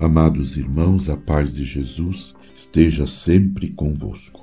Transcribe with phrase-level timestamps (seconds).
[0.00, 4.40] Amados irmãos, a paz de Jesus esteja sempre convosco.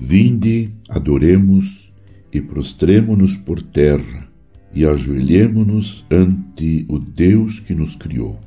[0.00, 1.92] Vinde, adoremos
[2.32, 4.26] e prostremo-nos por terra
[4.72, 8.40] e ajoelhemo-nos ante o Deus que nos criou,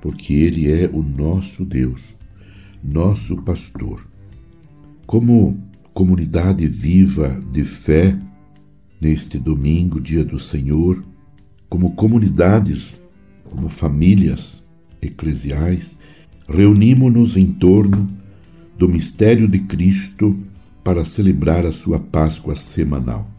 [0.00, 2.16] porque Ele é o nosso Deus,
[2.82, 4.08] nosso pastor.
[5.04, 5.62] Como
[5.92, 8.18] comunidade viva de fé,
[8.98, 11.09] neste domingo, dia do Senhor,
[11.70, 13.02] como comunidades,
[13.48, 14.66] como famílias
[15.00, 15.96] eclesiais,
[16.48, 18.10] reunimos-nos em torno
[18.76, 20.36] do mistério de Cristo
[20.82, 23.30] para celebrar a sua Páscoa semanal.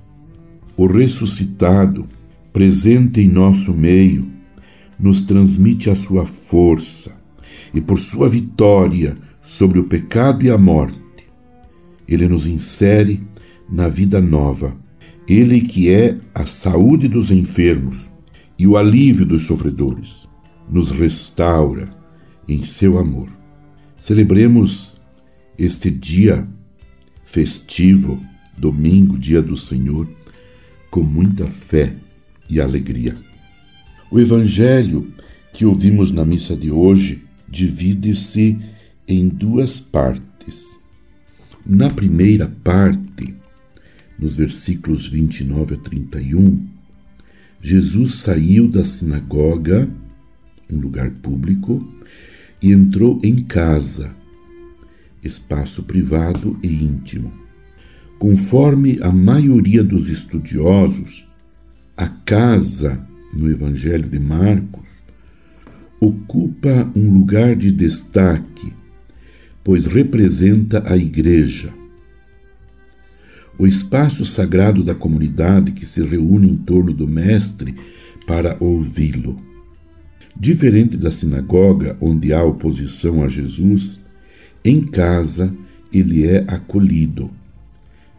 [0.77, 2.07] O ressuscitado,
[2.53, 4.25] presente em nosso meio,
[4.97, 7.11] nos transmite a sua força
[7.73, 11.01] e, por sua vitória sobre o pecado e a morte,
[12.07, 13.21] ele nos insere
[13.69, 14.75] na vida nova.
[15.27, 18.09] Ele que é a saúde dos enfermos,
[18.61, 20.27] e o alívio dos sofredores,
[20.69, 21.89] nos restaura
[22.47, 23.27] em seu amor.
[23.97, 25.01] Celebremos
[25.57, 26.47] este dia
[27.23, 28.21] festivo,
[28.55, 30.07] domingo, dia do Senhor,
[30.91, 31.95] com muita fé
[32.47, 33.15] e alegria.
[34.11, 35.11] O evangelho
[35.51, 38.59] que ouvimos na missa de hoje divide-se
[39.07, 40.79] em duas partes.
[41.65, 43.33] Na primeira parte,
[44.19, 46.80] nos versículos 29 a 31,
[47.61, 49.87] Jesus saiu da sinagoga,
[50.71, 51.87] um lugar público,
[52.59, 54.15] e entrou em casa,
[55.23, 57.31] espaço privado e íntimo.
[58.17, 61.27] Conforme a maioria dos estudiosos,
[61.95, 64.89] a casa no Evangelho de Marcos
[65.99, 68.73] ocupa um lugar de destaque,
[69.63, 71.80] pois representa a igreja
[73.61, 77.75] o espaço sagrado da comunidade que se reúne em torno do Mestre
[78.25, 79.39] para ouvi-lo.
[80.35, 84.01] Diferente da sinagoga, onde há oposição a Jesus,
[84.65, 85.53] em casa
[85.93, 87.29] ele é acolhido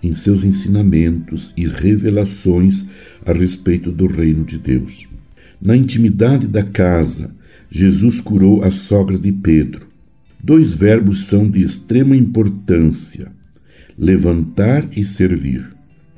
[0.01, 2.87] em seus ensinamentos e revelações
[3.27, 5.09] a respeito do reino de Deus.
[5.61, 7.35] Na intimidade da casa,
[7.69, 9.89] Jesus curou a sogra de Pedro.
[10.41, 13.42] Dois verbos são de extrema importância
[13.99, 15.67] levantar e servir.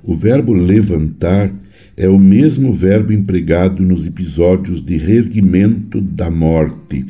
[0.03, 1.53] O verbo levantar
[1.97, 7.07] é o mesmo verbo empregado nos episódios de reerguimento da morte,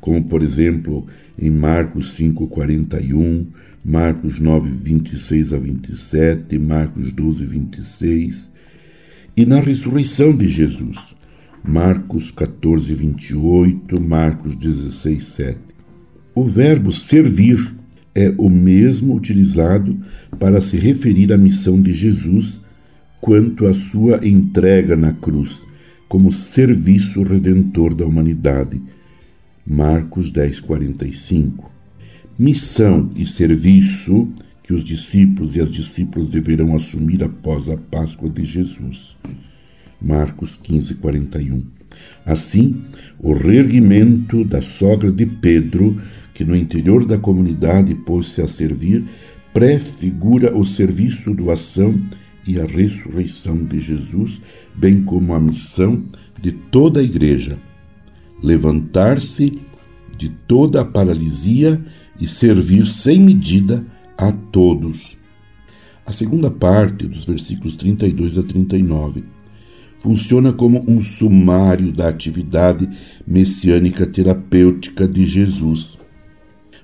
[0.00, 1.06] como por exemplo
[1.38, 3.46] em Marcos 5:41,
[3.84, 8.50] Marcos 9:26 a 27, Marcos 12:26,
[9.36, 11.16] e na ressurreição de Jesus,
[11.62, 15.58] Marcos 14:28, Marcos 16:7.
[16.34, 17.77] O verbo servir
[18.18, 19.96] é o mesmo utilizado
[20.40, 22.60] para se referir à missão de Jesus
[23.20, 25.62] quanto à sua entrega na cruz,
[26.08, 28.82] como serviço redentor da humanidade.
[29.64, 31.70] Marcos 10:45.
[32.36, 34.28] Missão e serviço
[34.64, 39.16] que os discípulos e as discípulas deverão assumir após a Páscoa de Jesus.
[40.02, 41.77] Marcos 15:41.
[42.24, 42.82] Assim,
[43.18, 45.96] o reerguimento da sogra de Pedro
[46.38, 49.04] que no interior da comunidade pôs-se a servir,
[49.52, 52.00] prefigura o serviço, doação
[52.46, 54.40] e a ressurreição de Jesus,
[54.72, 56.00] bem como a missão
[56.40, 57.58] de toda a Igreja:
[58.40, 59.58] levantar-se
[60.16, 61.84] de toda a paralisia
[62.20, 63.84] e servir sem medida
[64.16, 65.18] a todos.
[66.06, 69.24] A segunda parte, dos versículos 32 a 39,
[70.00, 72.88] funciona como um sumário da atividade
[73.26, 75.98] messiânica terapêutica de Jesus.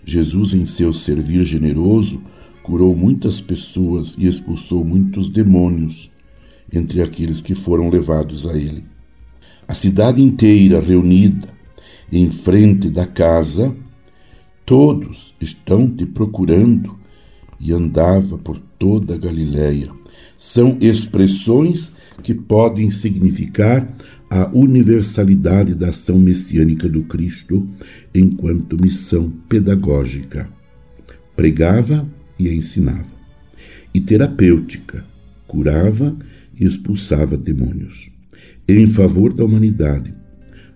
[0.04, 2.22] Jesus, em seu servir generoso,
[2.62, 6.10] curou muitas pessoas e expulsou muitos demônios
[6.72, 8.84] entre aqueles que foram levados a ele.
[9.66, 11.48] A cidade inteira reunida
[12.12, 13.74] em frente da casa,
[14.64, 16.98] todos estão te procurando
[17.64, 19.90] e andava por toda a Galiléia.
[20.36, 23.88] São expressões que podem significar
[24.28, 27.66] a universalidade da ação messiânica do Cristo
[28.14, 30.46] enquanto missão pedagógica.
[31.34, 32.06] Pregava
[32.38, 33.14] e ensinava.
[33.94, 35.02] E terapêutica,
[35.46, 36.14] curava
[36.58, 38.10] e expulsava demônios.
[38.68, 40.12] Em favor da humanidade,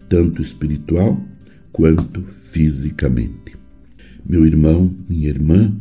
[0.09, 1.21] tanto espiritual
[1.71, 3.59] quanto fisicamente.
[4.27, 5.75] Meu irmão, minha irmã,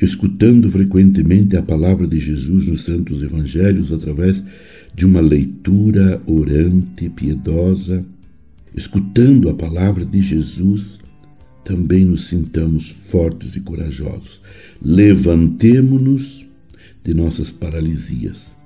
[0.00, 4.42] escutando frequentemente a palavra de Jesus nos santos evangelhos através
[4.94, 8.04] de uma leitura orante, piedosa,
[8.74, 10.98] escutando a palavra de Jesus,
[11.64, 14.40] também nos sintamos fortes e corajosos.
[14.82, 16.46] Levantemo-nos
[17.04, 18.56] de nossas paralisias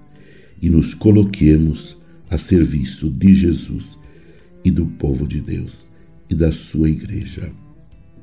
[0.63, 1.97] e nos coloquemos
[2.31, 3.99] a serviço de Jesus
[4.65, 5.85] e do povo de Deus
[6.31, 7.51] e da sua igreja.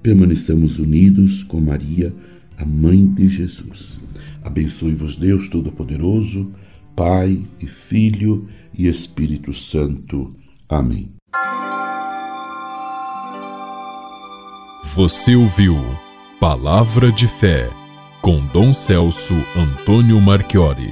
[0.01, 2.13] Permaneçamos unidos com Maria,
[2.61, 3.99] a mãe de Jesus.
[4.43, 6.51] Abençoe-vos Deus Todo-Poderoso,
[6.95, 8.47] Pai e Filho
[8.77, 10.35] e Espírito Santo.
[10.69, 11.11] Amém.
[14.95, 15.75] Você ouviu
[16.39, 17.69] Palavra de Fé
[18.21, 20.91] com Dom Celso Antônio Marchiori.